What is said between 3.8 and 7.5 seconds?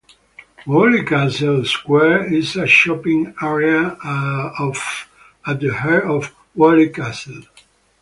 of at the heart of Weoley Castle.